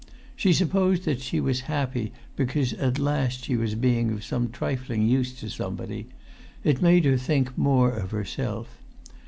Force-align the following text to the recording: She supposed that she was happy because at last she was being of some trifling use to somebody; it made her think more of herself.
She 0.35 0.51
supposed 0.51 1.03
that 1.05 1.21
she 1.21 1.39
was 1.39 1.59
happy 1.69 2.11
because 2.35 2.73
at 2.73 2.97
last 2.97 3.45
she 3.45 3.55
was 3.55 3.75
being 3.75 4.09
of 4.11 4.23
some 4.23 4.49
trifling 4.49 5.07
use 5.07 5.31
to 5.41 5.47
somebody; 5.51 6.07
it 6.63 6.81
made 6.81 7.05
her 7.05 7.17
think 7.19 7.55
more 7.55 7.91
of 7.91 8.09
herself. 8.09 8.79